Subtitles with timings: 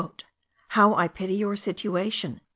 [0.69, 2.41] "How I pity your situation!"